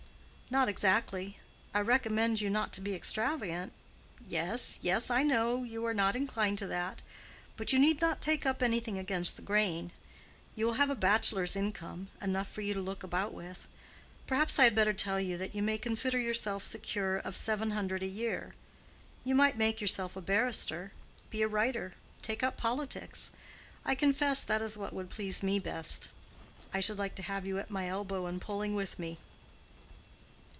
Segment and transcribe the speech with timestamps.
[0.53, 1.37] "Not exactly.
[1.73, 7.71] I recommend you not to be extravagant—yes, yes, I know—you are not inclined to that—but
[7.71, 9.93] you need not take up anything against the grain.
[10.53, 13.65] You will have a bachelor's income—enough for you to look about with.
[14.27, 18.03] Perhaps I had better tell you that you may consider yourself secure of seven hundred
[18.03, 18.53] a year.
[19.23, 23.31] You might make yourself a barrister—be a writer—take up politics.
[23.85, 26.09] I confess that is what would please me best.
[26.73, 29.17] I should like to have you at my elbow and pulling with me."